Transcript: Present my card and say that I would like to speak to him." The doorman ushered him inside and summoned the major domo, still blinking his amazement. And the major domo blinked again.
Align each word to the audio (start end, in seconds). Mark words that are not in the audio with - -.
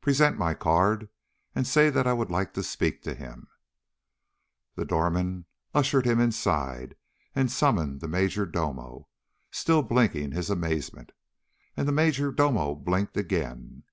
Present 0.00 0.36
my 0.36 0.52
card 0.52 1.08
and 1.54 1.64
say 1.64 1.90
that 1.90 2.08
I 2.08 2.12
would 2.12 2.28
like 2.28 2.52
to 2.54 2.64
speak 2.64 3.04
to 3.04 3.14
him." 3.14 3.46
The 4.74 4.84
doorman 4.84 5.44
ushered 5.74 6.04
him 6.06 6.18
inside 6.18 6.96
and 7.36 7.52
summoned 7.52 8.00
the 8.00 8.08
major 8.08 8.46
domo, 8.46 9.06
still 9.52 9.82
blinking 9.82 10.32
his 10.32 10.50
amazement. 10.50 11.12
And 11.76 11.86
the 11.86 11.92
major 11.92 12.32
domo 12.32 12.74
blinked 12.74 13.16
again. 13.16 13.84